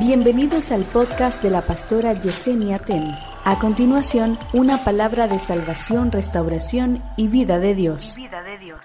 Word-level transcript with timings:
Bienvenidos 0.00 0.72
al 0.72 0.84
podcast 0.84 1.42
de 1.42 1.50
la 1.50 1.60
pastora 1.60 2.14
Yesenia 2.14 2.78
Ten. 2.78 3.04
A 3.44 3.58
continuación, 3.60 4.38
una 4.54 4.82
palabra 4.82 5.28
de 5.28 5.38
salvación, 5.38 6.10
restauración 6.10 7.02
y 7.18 7.28
vida 7.28 7.58
de 7.58 7.74
Dios. 7.74 8.14
Vida 8.16 8.42
de 8.42 8.56
Dios. 8.56 8.80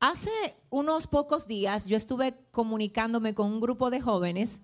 Hace 0.00 0.30
unos 0.70 1.06
pocos 1.06 1.46
días 1.46 1.84
yo 1.84 1.98
estuve 1.98 2.32
comunicándome 2.50 3.34
con 3.34 3.52
un 3.52 3.60
grupo 3.60 3.90
de 3.90 4.00
jóvenes 4.00 4.62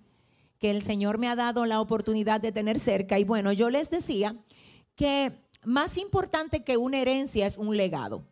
que 0.57 0.71
el 0.71 0.81
Señor 0.81 1.19
me 1.19 1.29
ha 1.29 1.35
dado 1.35 1.67
la 1.67 1.81
oportunidad 1.81 2.41
de 2.41 2.51
tener 2.51 2.79
cerca 2.79 3.19
y 3.19 3.23
bueno, 3.23 3.51
yo 3.51 3.69
les 3.69 3.91
decía 3.91 4.35
que 4.95 5.39
más 5.63 5.99
importante 5.99 6.63
que 6.63 6.77
una 6.77 6.97
herencia 6.97 7.45
es 7.45 7.57
un 7.57 7.77
legado. 7.77 8.25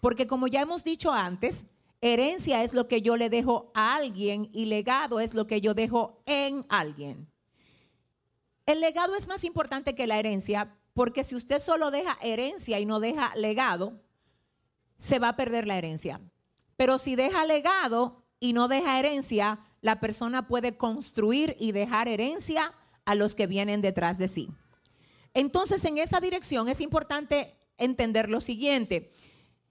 Porque 0.00 0.26
como 0.26 0.46
ya 0.46 0.62
hemos 0.62 0.84
dicho 0.84 1.12
antes, 1.12 1.66
Herencia 2.04 2.64
es 2.64 2.74
lo 2.74 2.88
que 2.88 3.00
yo 3.00 3.16
le 3.16 3.30
dejo 3.30 3.70
a 3.74 3.94
alguien 3.94 4.50
y 4.52 4.64
legado 4.64 5.20
es 5.20 5.34
lo 5.34 5.46
que 5.46 5.60
yo 5.60 5.72
dejo 5.72 6.20
en 6.26 6.66
alguien. 6.68 7.28
El 8.66 8.80
legado 8.80 9.14
es 9.14 9.28
más 9.28 9.44
importante 9.44 9.94
que 9.94 10.08
la 10.08 10.18
herencia 10.18 10.76
porque 10.94 11.22
si 11.22 11.36
usted 11.36 11.60
solo 11.60 11.92
deja 11.92 12.18
herencia 12.20 12.80
y 12.80 12.86
no 12.86 12.98
deja 12.98 13.32
legado, 13.36 14.00
se 14.96 15.20
va 15.20 15.28
a 15.28 15.36
perder 15.36 15.68
la 15.68 15.78
herencia. 15.78 16.20
Pero 16.76 16.98
si 16.98 17.14
deja 17.14 17.46
legado 17.46 18.24
y 18.40 18.52
no 18.52 18.66
deja 18.66 18.98
herencia, 18.98 19.60
la 19.80 20.00
persona 20.00 20.48
puede 20.48 20.76
construir 20.76 21.56
y 21.60 21.70
dejar 21.70 22.08
herencia 22.08 22.74
a 23.04 23.14
los 23.14 23.36
que 23.36 23.46
vienen 23.46 23.80
detrás 23.80 24.18
de 24.18 24.26
sí. 24.26 24.48
Entonces, 25.34 25.84
en 25.84 25.98
esa 25.98 26.20
dirección 26.20 26.68
es 26.68 26.80
importante 26.80 27.54
entender 27.78 28.28
lo 28.28 28.40
siguiente. 28.40 29.12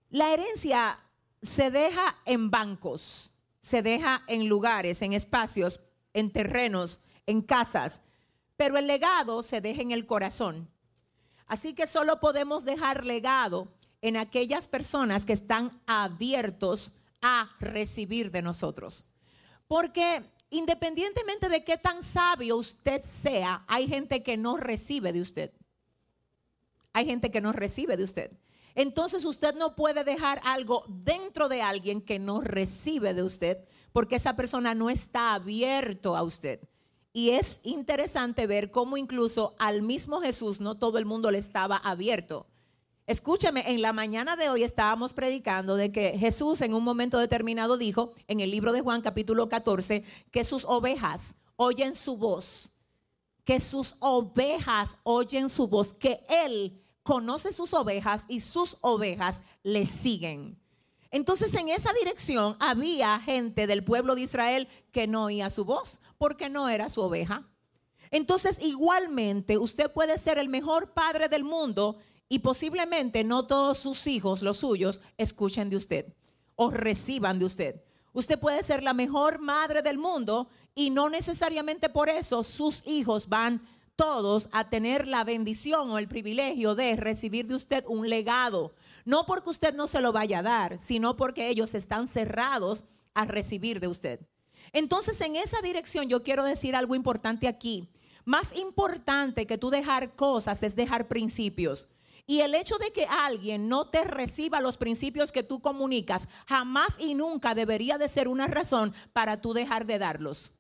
La 0.10 0.34
herencia 0.34 0.98
se 1.42 1.72
deja 1.72 2.18
en 2.26 2.52
bancos, 2.52 3.32
se 3.62 3.82
deja 3.82 4.24
en 4.28 4.48
lugares, 4.48 5.02
en 5.02 5.14
espacios, 5.14 5.80
en 6.14 6.32
terrenos, 6.32 7.00
en 7.26 7.42
casas, 7.42 8.02
pero 8.58 8.78
el 8.78 8.88
legado 8.88 9.42
se 9.44 9.62
deja 9.62 9.82
en 9.82 9.92
el 9.92 10.06
corazón. 10.06 10.70
Así 11.48 11.74
que 11.74 11.88
solo 11.88 12.20
podemos 12.20 12.64
dejar 12.64 13.06
legado 13.06 13.68
en 14.02 14.18
aquellas 14.18 14.68
personas 14.68 15.26
que 15.26 15.34
están 15.34 15.82
abiertos 15.86 16.94
a 17.22 17.56
recibir 17.60 18.32
de 18.32 18.42
nosotros. 18.42 19.06
Porque 19.68 20.24
independientemente 20.50 21.50
de 21.50 21.64
qué 21.64 21.78
tan 21.78 22.04
sabio 22.04 22.58
usted 22.58 23.04
sea, 23.04 23.64
hay 23.68 23.88
gente 23.88 24.22
que 24.24 24.38
no 24.38 24.58
recibe 24.58 25.14
de 25.14 25.22
usted. 25.22 25.52
Hay 26.94 27.06
gente 27.06 27.32
que 27.32 27.42
no 27.42 27.54
recibe 27.54 27.96
de 27.96 28.04
usted. 28.04 28.32
Entonces 28.76 29.26
usted 29.26 29.56
no 29.56 29.76
puede 29.76 30.04
dejar 30.04 30.42
algo 30.44 30.86
dentro 30.88 31.50
de 31.50 31.62
alguien 31.62 32.02
que 32.02 32.20
no 32.20 32.42
recibe 32.42 33.14
de 33.14 33.24
usted, 33.24 33.60
porque 33.92 34.16
esa 34.16 34.36
persona 34.36 34.74
no 34.74 34.90
está 34.90 35.34
abierto 35.34 36.16
a 36.16 36.24
usted. 36.24 36.60
Y 37.14 37.32
es 37.32 37.60
interesante 37.64 38.48
ver 38.48 38.72
cómo 38.72 38.96
incluso 38.96 39.56
al 39.60 39.82
mismo 39.82 40.22
Jesús 40.22 40.62
no 40.62 40.78
todo 40.78 40.98
el 40.98 41.06
mundo 41.06 41.30
le 41.30 41.38
estaba 41.38 41.78
abierto. 41.78 42.48
Escúcheme, 43.08 43.70
en 43.70 43.82
la 43.82 43.92
mañana 43.92 44.38
de 44.38 44.50
hoy 44.50 44.64
estábamos 44.64 45.12
predicando 45.12 45.76
de 45.76 45.92
que 45.92 46.18
Jesús 46.18 46.62
en 46.62 46.74
un 46.74 46.84
momento 46.84 47.20
determinado 47.20 47.78
dijo 47.78 48.14
en 48.28 48.40
el 48.40 48.52
libro 48.52 48.72
de 48.72 48.80
Juan 48.80 49.02
capítulo 49.02 49.50
14 49.50 50.06
que 50.32 50.44
sus 50.46 50.64
ovejas 50.64 51.36
oyen 51.58 51.96
su 51.96 52.16
voz, 52.16 52.72
que 53.44 53.60
sus 53.60 53.96
ovejas 54.00 54.98
oyen 55.04 55.50
su 55.50 55.68
voz, 55.68 55.94
que 55.94 56.24
Él 56.30 56.81
conoce 57.04 57.52
sus 57.52 57.74
ovejas 57.74 58.26
y 58.28 58.40
sus 58.40 58.78
ovejas 58.82 59.44
le 59.64 59.86
siguen. 59.86 60.60
Entonces 61.12 61.54
en 61.56 61.70
esa 61.70 61.92
dirección 61.94 62.56
había 62.60 63.20
gente 63.20 63.68
del 63.68 63.84
pueblo 63.84 64.16
de 64.16 64.22
Israel 64.22 64.68
que 64.92 65.08
no 65.08 65.26
oía 65.26 65.50
su 65.50 65.66
voz 65.66 66.00
porque 66.18 66.48
no 66.48 66.70
era 66.70 66.90
su 66.90 67.02
oveja. 67.02 67.48
Entonces 68.12 68.60
igualmente 68.62 69.58
usted 69.58 69.92
puede 69.92 70.18
ser 70.18 70.38
el 70.38 70.48
mejor 70.48 70.94
padre 70.94 71.28
del 71.28 71.44
mundo 71.44 71.98
y 72.30 72.40
posiblemente 72.40 73.26
no 73.26 73.46
todos 73.46 73.78
sus 73.78 74.08
hijos, 74.08 74.42
los 74.42 74.58
suyos, 74.58 75.02
escuchen 75.18 75.70
de 75.70 75.76
usted 75.76 76.14
o 76.56 76.72
reciban 76.72 77.40
de 77.40 77.46
usted. 77.46 77.84
Usted 78.14 78.40
puede 78.40 78.64
ser 78.64 78.84
la 78.84 78.94
mejor 78.94 79.40
madre 79.40 79.82
del 79.82 79.98
mundo 79.98 80.48
y 80.76 80.90
no 80.90 81.10
necesariamente 81.10 81.90
por 81.90 82.08
eso 82.08 82.44
sus 82.44 82.86
hijos 82.88 83.28
van 83.28 83.68
todos 83.96 84.50
a 84.52 84.70
tener 84.70 85.08
la 85.08 85.24
bendición 85.24 85.92
o 85.92 85.98
el 85.98 86.08
privilegio 86.08 86.76
de 86.76 86.96
recibir 86.96 87.48
de 87.48 87.56
usted 87.56 87.84
un 87.88 88.10
legado. 88.10 88.74
No 89.06 89.26
porque 89.26 89.50
usted 89.50 89.74
no 89.74 89.88
se 89.88 90.02
lo 90.02 90.12
vaya 90.12 90.40
a 90.40 90.44
dar, 90.44 90.80
sino 90.80 91.18
porque 91.18 91.50
ellos 91.50 91.76
están 91.76 92.08
cerrados 92.08 92.84
a 93.14 93.26
recibir 93.26 93.80
de 93.80 93.88
usted. 93.88 94.20
Entonces, 94.74 95.20
en 95.22 95.36
esa 95.36 95.62
dirección 95.62 96.08
yo 96.08 96.24
quiero 96.24 96.44
decir 96.44 96.76
algo 96.76 96.96
importante 96.96 97.48
aquí. 97.48 97.90
Más 98.26 98.56
importante 98.56 99.48
que 99.48 99.58
tú 99.58 99.70
dejar 99.70 100.16
cosas 100.16 100.64
es 100.64 100.76
dejar 100.76 101.08
principios. 101.08 101.88
Y 102.28 102.42
el 102.42 102.56
hecho 102.56 102.78
de 102.78 102.92
que 102.92 103.06
alguien 103.06 103.68
no 103.68 103.90
te 103.90 104.04
reciba 104.04 104.62
los 104.62 104.78
principios 104.78 105.32
que 105.32 105.44
tú 105.44 105.60
comunicas, 105.60 106.28
jamás 106.48 106.96
y 107.00 107.16
nunca 107.16 107.56
debería 107.56 107.98
de 107.98 108.08
ser 108.08 108.28
una 108.28 108.48
razón 108.48 108.94
para 109.12 109.42
tú 109.42 109.54
dejar 109.54 109.86
de 109.86 110.00
darlos. 110.00 110.52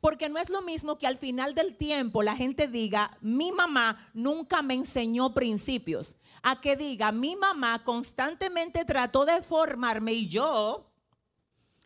Porque 0.00 0.28
no 0.28 0.38
es 0.38 0.48
lo 0.48 0.62
mismo 0.62 0.96
que 0.98 1.06
al 1.06 1.18
final 1.18 1.54
del 1.54 1.76
tiempo 1.76 2.22
la 2.22 2.36
gente 2.36 2.68
diga, 2.68 3.16
mi 3.20 3.52
mamá 3.52 4.10
nunca 4.14 4.62
me 4.62 4.74
enseñó 4.74 5.34
principios, 5.34 6.16
a 6.42 6.60
que 6.60 6.76
diga, 6.76 7.12
mi 7.12 7.36
mamá 7.36 7.84
constantemente 7.84 8.84
trató 8.84 9.26
de 9.26 9.42
formarme 9.42 10.12
y 10.14 10.28
yo 10.28 10.90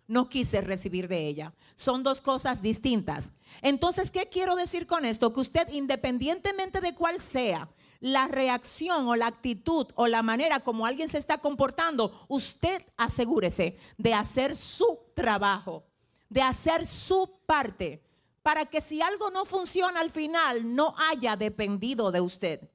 no 0.07 0.29
quise 0.29 0.61
recibir 0.61 1.09
de 1.09 1.27
ella. 1.27 1.55
Son 1.75 2.03
dos 2.03 2.21
cosas 2.21 2.63
distintas. 2.63 3.33
Entonces, 3.63 4.11
¿qué 4.11 4.29
quiero 4.29 4.55
decir 4.55 4.87
con 4.87 5.05
esto? 5.05 5.33
Que 5.33 5.41
usted, 5.41 5.69
independientemente 5.73 6.81
de 6.81 6.95
cuál 6.95 7.21
sea 7.21 7.71
la 8.01 8.29
reacción 8.29 9.09
o 9.09 9.17
la 9.17 9.29
actitud 9.29 9.87
o 9.95 10.07
la 10.07 10.23
manera 10.23 10.61
como 10.61 10.85
alguien 10.85 11.09
se 11.09 11.19
está 11.19 11.39
comportando, 11.39 12.27
usted 12.29 12.85
asegúrese 12.97 13.79
de 13.97 14.13
hacer 14.13 14.55
su 14.55 15.01
trabajo, 15.15 15.87
de 16.29 16.43
hacer 16.43 16.85
su 16.85 17.41
parte 17.47 18.04
para 18.45 18.67
que 18.67 18.83
si 18.83 19.01
algo 19.01 19.31
no 19.31 19.47
funciona 19.47 20.01
al 20.01 20.11
final 20.11 20.75
no 20.77 20.95
haya 20.99 21.35
dependido 21.35 22.13
de 22.13 22.21
usted. 22.21 22.71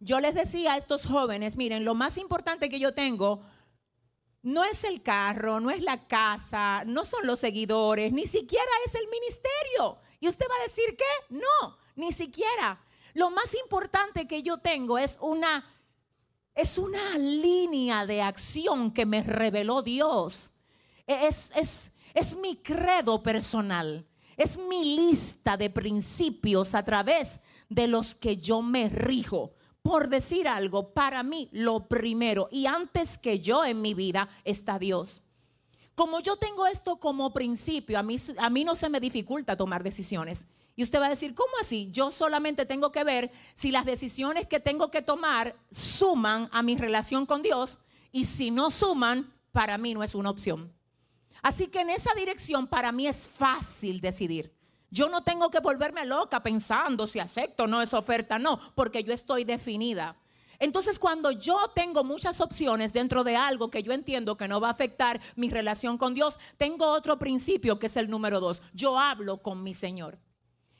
Yo 0.00 0.20
les 0.20 0.34
decía 0.34 0.74
a 0.74 0.76
estos 0.76 1.06
jóvenes, 1.06 1.56
miren, 1.56 1.82
lo 1.86 1.94
más 1.94 2.18
importante 2.18 2.68
que 2.68 2.78
yo 2.78 2.92
tengo 2.92 3.40
no 4.42 4.64
es 4.64 4.84
el 4.84 5.02
carro, 5.02 5.60
no 5.60 5.70
es 5.70 5.80
la 5.80 6.06
casa, 6.06 6.84
no 6.84 7.06
son 7.06 7.26
los 7.26 7.38
seguidores, 7.38 8.12
ni 8.12 8.26
siquiera 8.26 8.70
es 8.84 8.94
el 8.94 9.08
ministerio. 9.08 9.96
Y 10.20 10.28
usted 10.28 10.44
va 10.46 10.54
a 10.60 10.68
decir 10.68 10.94
que 10.94 11.34
no, 11.34 11.78
ni 11.94 12.12
siquiera. 12.12 12.78
Lo 13.14 13.30
más 13.30 13.54
importante 13.54 14.28
que 14.28 14.42
yo 14.42 14.58
tengo 14.58 14.98
es 14.98 15.16
una 15.22 15.64
es 16.54 16.76
una 16.76 17.16
línea 17.16 18.04
de 18.04 18.20
acción 18.20 18.92
que 18.92 19.06
me 19.06 19.22
reveló 19.22 19.80
Dios. 19.80 20.50
Es, 21.06 21.50
es, 21.56 21.92
es 22.12 22.36
mi 22.36 22.56
credo 22.56 23.22
personal. 23.22 24.06
Es 24.36 24.58
mi 24.58 24.96
lista 24.96 25.56
de 25.56 25.70
principios 25.70 26.74
a 26.74 26.84
través 26.84 27.40
de 27.68 27.86
los 27.86 28.14
que 28.14 28.36
yo 28.36 28.62
me 28.62 28.88
rijo. 28.88 29.54
Por 29.82 30.08
decir 30.08 30.48
algo, 30.48 30.92
para 30.92 31.22
mí 31.22 31.48
lo 31.52 31.86
primero 31.86 32.48
y 32.50 32.66
antes 32.66 33.18
que 33.18 33.38
yo 33.38 33.64
en 33.64 33.80
mi 33.80 33.94
vida 33.94 34.28
está 34.44 34.78
Dios. 34.78 35.22
Como 35.94 36.20
yo 36.20 36.36
tengo 36.36 36.66
esto 36.66 36.98
como 36.98 37.32
principio, 37.32 37.98
a 37.98 38.02
mí, 38.02 38.16
a 38.38 38.50
mí 38.50 38.64
no 38.64 38.74
se 38.74 38.90
me 38.90 39.00
dificulta 39.00 39.56
tomar 39.56 39.82
decisiones. 39.82 40.46
Y 40.74 40.82
usted 40.82 41.00
va 41.00 41.06
a 41.06 41.10
decir, 41.10 41.34
¿cómo 41.34 41.52
así? 41.58 41.88
Yo 41.90 42.10
solamente 42.10 42.66
tengo 42.66 42.92
que 42.92 43.02
ver 43.02 43.32
si 43.54 43.70
las 43.70 43.86
decisiones 43.86 44.46
que 44.46 44.60
tengo 44.60 44.90
que 44.90 45.00
tomar 45.00 45.56
suman 45.70 46.50
a 46.52 46.62
mi 46.62 46.76
relación 46.76 47.24
con 47.24 47.42
Dios 47.42 47.78
y 48.12 48.24
si 48.24 48.50
no 48.50 48.70
suman, 48.70 49.32
para 49.52 49.78
mí 49.78 49.94
no 49.94 50.02
es 50.02 50.14
una 50.14 50.28
opción. 50.28 50.75
Así 51.46 51.68
que 51.68 51.82
en 51.82 51.90
esa 51.90 52.12
dirección 52.14 52.66
para 52.66 52.90
mí 52.90 53.06
es 53.06 53.28
fácil 53.28 54.00
decidir. 54.00 54.52
Yo 54.90 55.08
no 55.08 55.22
tengo 55.22 55.48
que 55.48 55.60
volverme 55.60 56.04
loca 56.04 56.42
pensando 56.42 57.06
si 57.06 57.20
acepto 57.20 57.62
o 57.62 57.66
no 57.68 57.80
esa 57.80 58.00
oferta, 58.00 58.36
no, 58.36 58.58
porque 58.74 59.04
yo 59.04 59.12
estoy 59.12 59.44
definida. 59.44 60.16
Entonces, 60.58 60.98
cuando 60.98 61.30
yo 61.30 61.68
tengo 61.72 62.02
muchas 62.02 62.40
opciones 62.40 62.92
dentro 62.92 63.22
de 63.22 63.36
algo 63.36 63.70
que 63.70 63.84
yo 63.84 63.92
entiendo 63.92 64.36
que 64.36 64.48
no 64.48 64.60
va 64.60 64.70
a 64.70 64.72
afectar 64.72 65.20
mi 65.36 65.48
relación 65.48 65.98
con 65.98 66.14
Dios, 66.14 66.36
tengo 66.56 66.84
otro 66.88 67.16
principio 67.16 67.78
que 67.78 67.86
es 67.86 67.96
el 67.96 68.10
número 68.10 68.40
dos. 68.40 68.60
Yo 68.74 68.98
hablo 68.98 69.40
con 69.40 69.62
mi 69.62 69.72
Señor. 69.72 70.18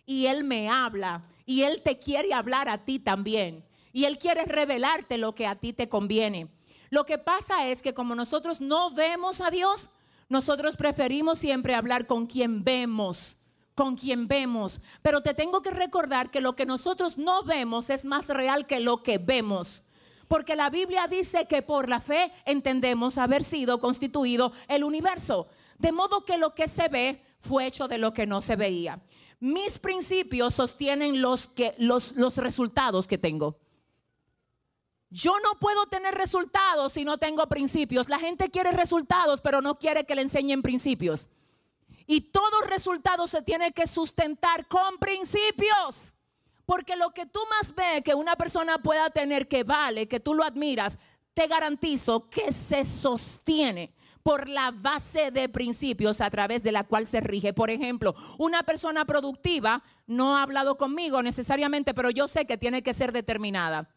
Y 0.05 0.27
Él 0.27 0.43
me 0.43 0.69
habla. 0.69 1.29
Y 1.45 1.63
Él 1.63 1.81
te 1.81 1.97
quiere 2.01 2.35
hablar 2.35 2.69
a 2.69 2.85
ti 2.85 2.99
también. 2.99 3.65
Y 3.93 4.07
Él 4.07 4.19
quiere 4.19 4.45
revelarte 4.45 5.17
lo 5.17 5.33
que 5.33 5.47
a 5.47 5.55
ti 5.55 5.73
te 5.73 5.89
conviene. 5.89 6.51
Lo 6.91 7.07
que 7.07 7.19
pasa 7.19 7.69
es 7.69 7.83
que 7.83 7.95
como 7.95 8.17
nosotros 8.17 8.61
no 8.61 8.91
vemos 8.91 9.41
a 9.41 9.51
Dios, 9.51 9.91
nosotros 10.29 10.77
preferimos 10.77 11.39
siempre 11.39 11.75
hablar 11.75 12.07
con 12.07 12.27
quien 12.27 12.65
vemos, 12.65 13.37
con 13.75 13.97
quien 13.97 14.27
vemos. 14.27 14.81
Pero 15.03 15.21
te 15.21 15.35
tengo 15.35 15.63
que 15.63 15.71
recordar 15.71 16.31
que 16.31 16.41
lo 16.41 16.57
que 16.57 16.67
nosotros 16.67 17.17
no 17.17 17.45
vemos 17.45 17.91
es 17.91 18.05
más 18.05 18.27
real 18.27 18.67
que 18.67 18.81
lo 18.81 19.03
que 19.03 19.19
vemos. 19.19 19.85
Porque 20.29 20.57
la 20.57 20.71
Biblia 20.71 21.07
dice 21.07 21.47
que 21.47 21.63
por 21.63 21.89
la 21.89 22.01
fe 22.01 22.33
entendemos 22.45 23.17
haber 23.19 23.45
sido 23.45 23.79
constituido 23.79 24.53
el 24.67 24.83
universo. 24.83 25.47
De 25.79 25.93
modo 25.93 26.25
que 26.25 26.39
lo 26.39 26.55
que 26.55 26.67
se 26.67 26.89
ve 26.89 27.23
fue 27.39 27.67
hecho 27.67 27.87
de 27.87 27.99
lo 27.99 28.13
que 28.13 28.27
no 28.27 28.41
se 28.41 28.57
veía. 28.57 29.01
Mis 29.39 29.79
principios 29.79 30.55
sostienen 30.55 31.21
los, 31.21 31.47
que, 31.47 31.75
los, 31.79 32.17
los 32.17 32.37
resultados 32.39 33.07
que 33.07 33.19
tengo. 33.19 33.59
Yo 35.17 35.33
no 35.43 35.59
puedo 35.59 35.87
tener 35.87 36.15
resultados 36.15 36.93
si 36.93 37.03
no 37.03 37.17
tengo 37.17 37.47
principios. 37.47 38.11
La 38.11 38.19
gente 38.19 38.51
quiere 38.51 38.71
resultados, 38.73 39.41
pero 39.41 39.63
no 39.63 39.79
quiere 39.79 40.05
que 40.05 40.15
le 40.15 40.21
enseñen 40.21 40.61
principios. 40.61 41.31
Y 42.07 42.21
todo 42.21 42.61
resultado 42.67 43.27
se 43.27 43.41
tiene 43.41 43.73
que 43.73 43.87
sustentar 43.87 44.69
con 44.69 44.99
principios. 44.99 46.15
Porque 46.67 46.97
lo 46.97 47.15
que 47.15 47.25
tú 47.25 47.41
más 47.49 47.75
ves 47.75 48.03
que 48.05 48.15
una 48.15 48.37
persona 48.37 48.77
pueda 48.77 49.09
tener 49.09 49.49
que 49.49 49.65
vale, 49.65 50.07
que 50.07 50.21
tú 50.21 50.35
lo 50.35 50.45
admiras, 50.45 50.99
te 51.33 51.47
garantizo 51.47 52.29
que 52.29 52.53
se 52.53 52.85
sostiene 52.85 53.95
por 54.23 54.51
la 54.51 54.71
base 54.71 55.31
de 55.31 55.49
principios 55.49 56.21
a 56.21 56.29
través 56.29 56.63
de 56.63 56.73
la 56.73 56.85
cual 56.85 57.07
se 57.07 57.23
rige. 57.23 57.55
Por 57.55 57.71
ejemplo, 57.71 58.15
una 58.37 58.65
persona 58.65 59.07
productiva 59.07 59.83
no 60.07 60.37
ha 60.37 60.43
hablado 60.43 60.77
conmigo 60.77 61.23
necesariamente, 61.23 61.95
pero 61.95 62.11
yo 62.11 62.29
sé 62.29 62.45
que 62.45 62.59
tiene 62.59 62.83
que 62.83 62.93
ser 62.93 63.13
determinada. 63.13 63.96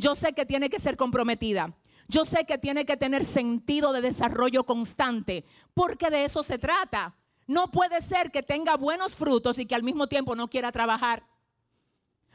Yo 0.00 0.14
sé 0.14 0.32
que 0.32 0.46
tiene 0.46 0.70
que 0.70 0.80
ser 0.80 0.96
comprometida. 0.96 1.74
Yo 2.08 2.24
sé 2.24 2.46
que 2.46 2.56
tiene 2.56 2.86
que 2.86 2.96
tener 2.96 3.22
sentido 3.22 3.92
de 3.92 4.00
desarrollo 4.00 4.64
constante, 4.64 5.44
porque 5.74 6.08
de 6.08 6.24
eso 6.24 6.42
se 6.42 6.58
trata. 6.58 7.14
No 7.46 7.70
puede 7.70 8.00
ser 8.00 8.30
que 8.30 8.42
tenga 8.42 8.78
buenos 8.78 9.14
frutos 9.14 9.58
y 9.58 9.66
que 9.66 9.74
al 9.74 9.82
mismo 9.82 10.06
tiempo 10.06 10.34
no 10.34 10.48
quiera 10.48 10.72
trabajar. 10.72 11.22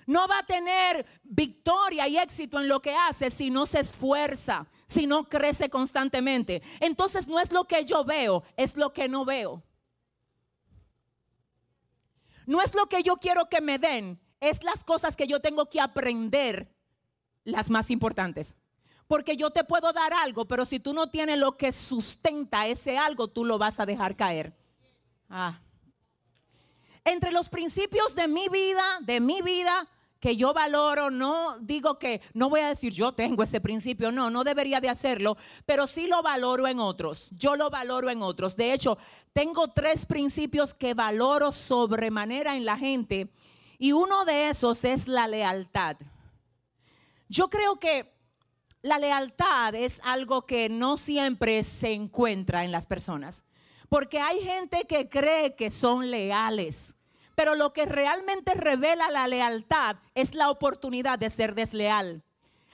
No 0.06 0.28
va 0.28 0.40
a 0.40 0.46
tener 0.46 1.08
victoria 1.24 2.08
y 2.08 2.20
éxito 2.20 2.60
en 2.60 2.68
lo 2.68 2.84
que 2.84 2.94
hace 2.94 3.32
si 3.32 3.50
no 3.50 3.66
se 3.66 3.80
esfuerza, 3.80 4.68
si 4.86 5.08
no 5.08 5.24
crece 5.24 5.68
constantemente. 5.68 6.62
Entonces 6.80 7.28
no 7.28 7.40
es 7.40 7.52
lo 7.52 7.66
que 7.66 7.84
yo 7.84 8.06
veo, 8.06 8.44
es 8.58 8.78
lo 8.78 8.94
que 8.94 9.10
no 9.10 9.26
veo. 9.26 9.64
No 12.46 12.62
es 12.62 12.76
lo 12.76 12.86
que 12.86 13.02
yo 13.02 13.18
quiero 13.18 13.50
que 13.50 13.60
me 13.60 13.80
den, 13.80 14.22
es 14.40 14.64
las 14.64 14.84
cosas 14.84 15.16
que 15.16 15.26
yo 15.26 15.40
tengo 15.40 15.68
que 15.68 15.82
aprender, 15.82 16.75
las 17.46 17.70
más 17.70 17.90
importantes. 17.90 18.58
Porque 19.08 19.38
yo 19.38 19.52
te 19.52 19.64
puedo 19.64 19.94
dar 19.94 20.14
algo, 20.14 20.46
pero 20.46 20.66
si 20.66 20.80
tú 20.80 20.94
no 20.94 21.10
tienes 21.10 21.38
lo 21.38 21.56
que 21.56 21.72
sustenta 21.72 22.68
ese 22.68 22.98
algo, 22.98 23.28
tú 23.28 23.46
lo 23.46 23.58
vas 23.58 23.80
a 23.80 23.86
dejar 23.86 24.16
caer. 24.16 24.54
Ah. 25.30 25.62
Entre 27.04 27.32
los 27.32 27.48
principios 27.50 28.16
de 28.16 28.28
mi 28.28 28.50
vida, 28.50 28.84
de 29.02 29.20
mi 29.20 29.42
vida, 29.44 29.88
que 30.20 30.36
yo 30.36 30.56
valoro, 30.56 31.12
no 31.12 31.60
digo 31.60 32.00
que, 32.00 32.20
no 32.34 32.50
voy 32.50 32.62
a 32.62 32.70
decir 32.70 32.92
yo 32.92 33.12
tengo 33.12 33.44
ese 33.44 33.62
principio, 33.62 34.12
no, 34.12 34.32
no 34.32 34.44
debería 34.44 34.82
de 34.82 34.90
hacerlo, 34.90 35.38
pero 35.68 35.86
sí 35.86 36.08
lo 36.08 36.24
valoro 36.24 36.68
en 36.68 36.80
otros, 36.80 37.30
yo 37.30 37.56
lo 37.56 37.70
valoro 37.70 38.10
en 38.10 38.24
otros. 38.24 38.56
De 38.56 38.74
hecho, 38.74 38.98
tengo 39.34 39.68
tres 39.68 40.08
principios 40.08 40.74
que 40.74 40.96
valoro 40.96 41.52
sobremanera 41.52 42.56
en 42.56 42.66
la 42.66 42.76
gente 42.76 43.30
y 43.78 43.92
uno 43.92 44.26
de 44.26 44.50
esos 44.50 44.84
es 44.84 45.08
la 45.08 45.28
lealtad. 45.28 45.98
Yo 47.28 47.50
creo 47.50 47.80
que 47.80 48.14
la 48.82 49.00
lealtad 49.00 49.76
es 49.76 50.02
algo 50.04 50.46
que 50.46 50.70
no 50.70 50.98
siempre 50.98 51.64
se 51.64 51.94
encuentra 51.94 52.64
en 52.64 52.72
las 52.72 52.86
personas, 52.86 53.44
porque 53.90 54.20
hay 54.20 54.42
gente 54.42 54.86
que 54.86 55.10
cree 55.10 55.56
que 55.56 55.70
son 55.70 56.12
leales 56.12 56.96
pero 57.36 57.56
lo 57.56 57.74
que 57.74 57.86
realmente 57.86 58.54
revela 58.54 59.10
la 59.12 59.28
lealtad 59.28 59.98
es 60.16 60.34
la 60.34 60.50
oportunidad 60.50 61.20
de 61.20 61.30
ser 61.30 61.54
desleal. 61.54 62.24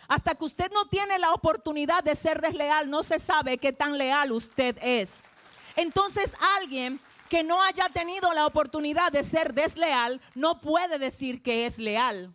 Hasta 0.08 0.36
que 0.36 0.46
usted 0.46 0.72
no 0.72 0.88
tiene 0.88 1.18
la 1.20 1.34
oportunidad 1.34 2.04
de 2.04 2.16
ser 2.16 2.42
desleal, 2.42 2.90
no 2.90 3.02
se 3.02 3.20
sabe 3.20 3.58
qué 3.58 3.74
tan 3.74 3.98
leal 3.98 4.32
usted 4.32 4.78
es. 4.82 5.24
Entonces 5.76 6.36
alguien 6.58 7.00
que 7.30 7.44
no 7.44 7.62
haya 7.64 7.88
tenido 7.90 8.34
la 8.34 8.46
oportunidad 8.46 9.12
de 9.12 9.24
ser 9.24 9.54
desleal 9.54 10.22
no 10.36 10.62
puede 10.62 11.00
decir 11.00 11.42
que 11.42 11.66
es 11.66 11.80
leal. 11.80 12.34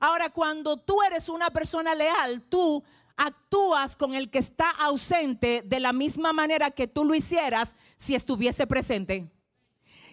Ahora, 0.00 0.30
cuando 0.30 0.76
tú 0.76 1.02
eres 1.02 1.28
una 1.28 1.50
persona 1.50 1.94
leal, 1.94 2.42
tú 2.42 2.82
actúas 3.16 3.96
con 3.96 4.14
el 4.14 4.30
que 4.30 4.38
está 4.38 4.70
ausente 4.70 5.62
de 5.64 5.80
la 5.80 5.92
misma 5.92 6.32
manera 6.32 6.70
que 6.70 6.86
tú 6.86 7.04
lo 7.04 7.14
hicieras 7.14 7.74
si 7.96 8.14
estuviese 8.14 8.66
presente. 8.66 9.30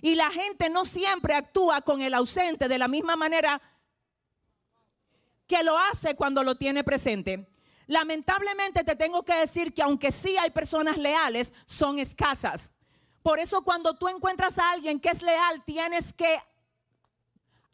Y 0.02 0.16
la 0.16 0.30
gente 0.30 0.70
no 0.70 0.86
siempre 0.86 1.34
actúa 1.34 1.82
con 1.82 2.02
el 2.02 2.14
ausente 2.14 2.68
de 2.68 2.78
la 2.78 2.88
misma 2.88 3.16
manera 3.16 3.62
que 5.48 5.64
lo 5.64 5.78
hace 5.78 6.16
cuando 6.16 6.44
lo 6.44 6.56
tiene 6.56 6.84
presente. 6.84 7.48
Lamentablemente 7.88 8.84
te 8.84 8.96
tengo 8.96 9.24
que 9.24 9.34
decir 9.34 9.74
que 9.74 9.82
aunque 9.82 10.12
sí 10.12 10.38
hay 10.38 10.52
personas 10.52 10.98
leales, 10.98 11.52
son 11.66 11.98
escasas. 11.98 12.72
Por 13.24 13.40
eso 13.40 13.64
cuando 13.64 13.96
tú 13.96 14.08
encuentras 14.08 14.60
a 14.60 14.72
alguien 14.72 15.00
que 15.00 15.10
es 15.10 15.22
leal, 15.22 15.64
tienes 15.66 16.14
que 16.14 16.40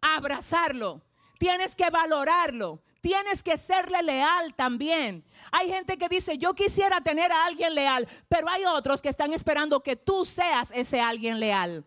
abrazarlo, 0.01 1.01
tienes 1.45 1.75
que 1.75 1.91
valorarlo, 1.91 2.81
tienes 3.01 3.43
que 3.43 3.55
serle 3.59 4.01
leal 4.01 4.55
también. 4.55 5.23
Hay 5.51 5.69
gente 5.69 5.95
que 5.95 6.09
dice, 6.09 6.39
yo 6.39 6.55
quisiera 6.55 7.01
tener 7.01 7.31
a 7.31 7.45
alguien 7.45 7.75
leal, 7.75 8.07
pero 8.27 8.49
hay 8.49 8.65
otros 8.65 8.99
que 8.99 9.09
están 9.09 9.31
esperando 9.31 9.83
que 9.83 9.95
tú 9.95 10.25
seas 10.25 10.71
ese 10.73 10.99
alguien 10.99 11.39
leal. 11.39 11.85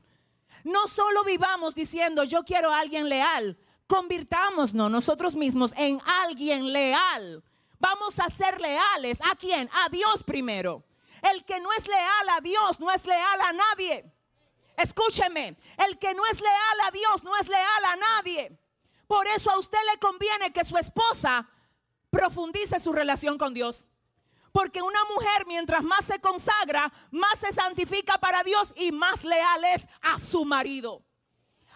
No 0.63 0.87
solo 0.87 1.25
vivamos 1.25 1.75
diciendo 1.75 2.23
yo 2.23 2.45
quiero 2.45 2.73
a 2.73 2.79
alguien 2.79 3.09
leal, 3.09 3.59
convirtámonos 3.89 4.75
nosotros 4.75 5.35
mismos 5.35 5.75
en 5.77 6.01
alguien 6.23 6.73
leal. 6.73 7.43
Vamos 7.81 8.21
a 8.21 8.31
ser 8.31 8.61
leales. 8.61 9.19
¿A 9.29 9.35
quién? 9.35 9.69
A 9.73 9.89
Dios 9.89 10.23
primero. 10.23 10.85
El 11.21 11.45
que 11.45 11.59
no 11.59 11.73
es 11.73 11.85
leal 11.89 12.29
a 12.31 12.41
Dios 12.41 12.79
no 12.79 12.93
es 12.93 13.05
leal 13.05 13.41
a 13.41 13.53
nadie. 13.53 14.05
Escúcheme, 14.77 15.57
el 15.85 15.99
que 15.99 16.15
no 16.15 16.25
es 16.27 16.41
leal 16.41 16.81
a 16.87 16.93
Dios 16.93 17.25
no 17.25 17.37
es 17.37 17.49
leal 17.49 17.85
a 17.87 17.97
nadie. 17.97 18.57
Por 19.09 19.27
eso 19.27 19.51
a 19.51 19.59
usted 19.59 19.79
le 19.91 19.99
conviene 19.99 20.53
que 20.53 20.65
su 20.65 20.77
esposa 20.77 21.49
profundice 22.11 22.79
su 22.79 22.93
relación 22.93 23.39
con 23.39 23.55
Dios. 23.55 23.87
Porque 24.53 24.83
una 24.83 25.05
mujer 25.07 25.47
mientras 25.47 25.83
más 25.83 26.05
se 26.05 26.21
consagra, 26.21 26.93
más 27.11 27.39
se 27.41 27.53
santifica 27.53 28.19
para 28.19 28.43
Dios 28.43 28.73
y 28.77 28.93
más 28.93 29.25
leal 29.25 29.65
es 29.65 29.89
a 30.03 30.19
su 30.19 30.45
marido. 30.45 31.03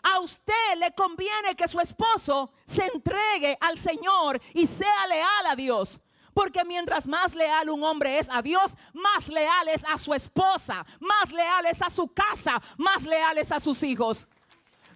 A 0.02 0.18
usted 0.20 0.76
le 0.78 0.92
conviene 0.94 1.54
que 1.56 1.68
su 1.68 1.80
esposo 1.80 2.52
se 2.66 2.84
entregue 2.86 3.56
al 3.60 3.78
Señor 3.78 4.40
y 4.52 4.66
sea 4.66 5.06
leal 5.06 5.46
a 5.48 5.56
Dios. 5.56 6.00
Porque 6.34 6.64
mientras 6.64 7.06
más 7.06 7.34
leal 7.34 7.70
un 7.70 7.82
hombre 7.84 8.18
es 8.18 8.28
a 8.30 8.42
Dios, 8.42 8.72
más 8.92 9.28
leal 9.28 9.68
es 9.68 9.84
a 9.84 9.96
su 9.96 10.12
esposa, 10.12 10.84
más 11.00 11.30
leal 11.30 11.66
es 11.66 11.80
a 11.82 11.90
su 11.90 12.08
casa, 12.08 12.60
más 12.78 13.04
leal 13.04 13.38
es 13.38 13.52
a 13.52 13.60
sus 13.60 13.82
hijos. 13.82 14.28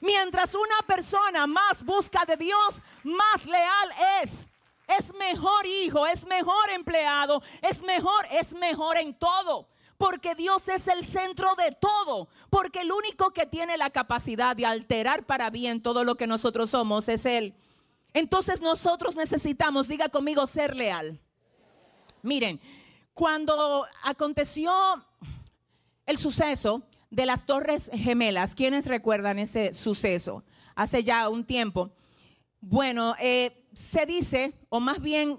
Mientras 0.00 0.54
una 0.54 0.78
persona 0.86 1.46
más 1.46 1.84
busca 1.84 2.24
de 2.24 2.36
Dios, 2.36 2.82
más 3.02 3.46
leal 3.46 3.92
es 4.22 4.48
es 4.86 5.12
mejor 5.14 5.66
hijo, 5.66 6.06
es 6.06 6.26
mejor 6.26 6.70
empleado, 6.70 7.42
es 7.60 7.82
mejor, 7.82 8.26
es 8.30 8.54
mejor 8.54 8.98
en 8.98 9.14
todo. 9.14 9.68
Porque 9.98 10.34
Dios 10.34 10.68
es 10.68 10.88
el 10.88 11.04
centro 11.04 11.54
de 11.56 11.72
todo. 11.72 12.28
Porque 12.50 12.82
el 12.82 12.92
único 12.92 13.30
que 13.32 13.46
tiene 13.46 13.78
la 13.78 13.90
capacidad 13.90 14.54
de 14.54 14.66
alterar 14.66 15.24
para 15.24 15.50
bien 15.50 15.82
todo 15.82 16.04
lo 16.04 16.16
que 16.16 16.26
nosotros 16.26 16.70
somos 16.70 17.08
es 17.08 17.24
Él. 17.26 17.54
Entonces 18.12 18.60
nosotros 18.60 19.16
necesitamos, 19.16 19.88
diga 19.88 20.08
conmigo, 20.08 20.46
ser 20.46 20.76
leal. 20.76 21.18
Miren, 22.22 22.60
cuando 23.14 23.86
aconteció 24.02 24.72
el 26.04 26.18
suceso 26.18 26.82
de 27.10 27.26
las 27.26 27.46
Torres 27.46 27.90
Gemelas, 27.94 28.54
¿quiénes 28.54 28.86
recuerdan 28.86 29.38
ese 29.38 29.72
suceso? 29.72 30.44
Hace 30.74 31.02
ya 31.02 31.28
un 31.28 31.44
tiempo. 31.44 31.90
Bueno, 32.60 33.14
eh, 33.20 33.64
se 33.72 34.06
dice, 34.06 34.54
o 34.68 34.80
más 34.80 35.00
bien, 35.00 35.38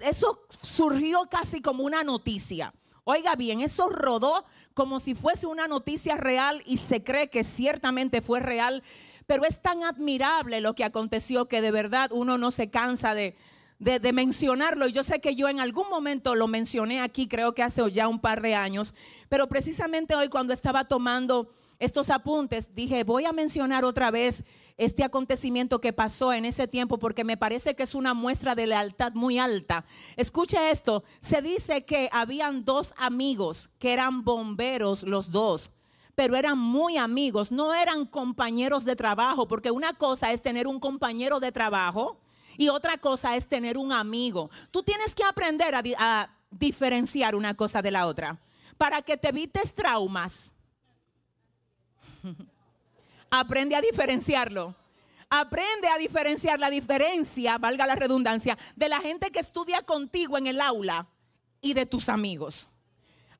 eso 0.00 0.46
surgió 0.62 1.22
casi 1.30 1.60
como 1.60 1.84
una 1.84 2.02
noticia. 2.02 2.74
Oiga 3.04 3.36
bien, 3.36 3.60
eso 3.60 3.88
rodó 3.88 4.44
como 4.74 5.00
si 5.00 5.14
fuese 5.14 5.46
una 5.46 5.68
noticia 5.68 6.16
real 6.16 6.62
y 6.66 6.78
se 6.78 7.04
cree 7.04 7.30
que 7.30 7.44
ciertamente 7.44 8.20
fue 8.20 8.40
real, 8.40 8.82
pero 9.26 9.44
es 9.44 9.62
tan 9.62 9.84
admirable 9.84 10.60
lo 10.60 10.74
que 10.74 10.84
aconteció 10.84 11.46
que 11.46 11.60
de 11.60 11.70
verdad 11.70 12.10
uno 12.12 12.36
no 12.36 12.50
se 12.50 12.68
cansa 12.68 13.14
de, 13.14 13.36
de, 13.78 14.12
mencionarlo. 14.12 14.88
Yo 14.88 15.02
sé 15.02 15.20
que 15.20 15.34
yo 15.34 15.48
en 15.48 15.60
algún 15.60 15.88
momento 15.88 16.34
lo 16.34 16.48
mencioné 16.48 17.00
aquí, 17.00 17.28
creo 17.28 17.54
que 17.54 17.62
hace 17.62 17.90
ya 17.90 18.08
un 18.08 18.20
par 18.20 18.40
de 18.40 18.54
años, 18.54 18.94
pero 19.28 19.48
precisamente 19.48 20.14
hoy 20.14 20.28
cuando 20.28 20.52
estaba 20.52 20.84
tomando 20.84 21.50
estos 21.78 22.08
apuntes, 22.08 22.74
dije, 22.74 23.04
voy 23.04 23.26
a 23.26 23.32
mencionar 23.32 23.84
otra 23.84 24.10
vez 24.10 24.44
este 24.78 25.04
acontecimiento 25.04 25.80
que 25.80 25.92
pasó 25.92 26.32
en 26.32 26.46
ese 26.46 26.68
tiempo 26.68 26.98
porque 26.98 27.24
me 27.24 27.36
parece 27.36 27.74
que 27.74 27.82
es 27.82 27.94
una 27.94 28.14
muestra 28.14 28.54
de 28.54 28.66
lealtad 28.66 29.12
muy 29.12 29.38
alta. 29.38 29.84
Escuche 30.16 30.70
esto, 30.70 31.04
se 31.20 31.42
dice 31.42 31.84
que 31.84 32.08
habían 32.12 32.64
dos 32.64 32.94
amigos 32.96 33.68
que 33.78 33.92
eran 33.92 34.24
bomberos 34.24 35.02
los 35.02 35.30
dos 35.30 35.70
pero 36.14 36.34
eran 36.34 36.56
muy 36.56 36.96
amigos, 36.96 37.52
no 37.52 37.74
eran 37.74 38.06
compañeros 38.06 38.86
de 38.86 38.96
trabajo, 38.96 39.46
porque 39.46 39.70
una 39.70 39.92
cosa 39.92 40.32
es 40.32 40.40
tener 40.40 40.66
un 40.66 40.80
compañero 40.80 41.40
de 41.40 41.52
trabajo 41.52 42.16
y 42.56 42.68
otra 42.68 42.98
cosa 42.98 43.36
es 43.36 43.48
tener 43.48 43.78
un 43.78 43.92
amigo. 43.92 44.50
Tú 44.70 44.82
tienes 44.82 45.14
que 45.14 45.24
aprender 45.24 45.74
a, 45.74 45.82
a 45.98 46.30
diferenciar 46.50 47.34
una 47.34 47.54
cosa 47.54 47.82
de 47.82 47.90
la 47.90 48.06
otra 48.06 48.38
para 48.76 49.02
que 49.02 49.16
te 49.16 49.28
evites 49.28 49.74
traumas 49.74 50.52
Aprende 53.30 53.76
a 53.76 53.80
diferenciarlo. 53.80 54.74
Aprende 55.28 55.88
a 55.88 55.98
diferenciar 55.98 56.60
la 56.60 56.70
diferencia, 56.70 57.58
valga 57.58 57.86
la 57.86 57.96
redundancia, 57.96 58.56
de 58.76 58.88
la 58.88 59.00
gente 59.00 59.32
que 59.32 59.40
estudia 59.40 59.82
contigo 59.82 60.38
en 60.38 60.46
el 60.46 60.60
aula 60.60 61.08
y 61.60 61.74
de 61.74 61.84
tus 61.84 62.08
amigos. 62.08 62.68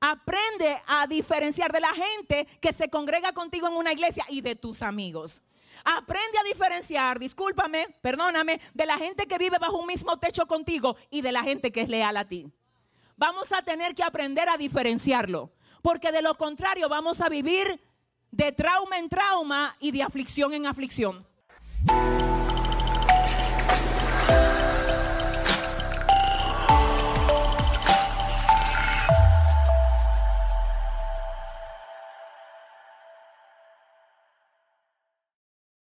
Aprende 0.01 0.83
a 0.87 1.07
diferenciar 1.07 1.73
de 1.73 1.81
la 1.81 1.93
gente 1.95 2.47
que 2.61 2.73
se 2.73 2.91
congrega 2.91 3.33
contigo 3.33 3.69
en 3.69 3.75
una 3.75 3.93
iglesia 3.93 4.25
y 4.29 4.41
de 4.41 4.57
tus 4.57 4.83
amigos. 4.83 5.43
Aprende 5.85 6.39
a 6.39 6.45
diferenciar, 6.45 7.19
discúlpame, 7.19 7.89
perdóname, 8.01 8.61
de 8.75 8.87
la 8.87 8.99
gente 8.99 9.27
que 9.27 9.39
vive 9.39 9.59
bajo 9.59 9.79
un 9.79 9.87
mismo 9.87 10.19
techo 10.19 10.47
contigo 10.47 10.97
y 11.11 11.21
de 11.21 11.33
la 11.33 11.43
gente 11.43 11.73
que 11.73 11.83
es 11.83 11.89
leal 11.89 12.17
a 12.17 12.27
ti. 12.27 12.51
Vamos 13.17 13.53
a 13.53 13.63
tener 13.63 13.95
que 13.95 14.03
aprender 14.03 14.49
a 14.49 14.57
diferenciarlo, 14.57 15.51
porque 15.83 16.13
de 16.13 16.23
lo 16.23 16.37
contrario 16.37 16.89
vamos 16.89 17.21
a 17.21 17.29
vivir 17.29 17.81
de 18.31 18.53
trauma 18.53 18.99
en 18.99 19.09
trauma 19.09 19.77
y 19.81 19.91
de 19.91 20.03
aflicción 20.03 20.53
en 20.53 20.67
aflicción. 20.67 21.27